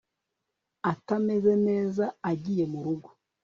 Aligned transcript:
atameze 0.91 1.53
neza 1.67 2.05
agiye 2.31 2.63
murugo 2.71 3.09